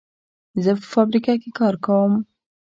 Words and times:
زه 0.63 0.71
په 0.79 0.85
فابریکه 0.93 1.33
کې 1.41 1.49
کار 1.59 1.75
کوم. 1.85 2.13